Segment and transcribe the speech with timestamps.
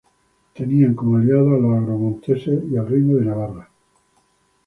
[0.55, 3.69] Tenían como aliados a los agramonteses y al reino de Navarra.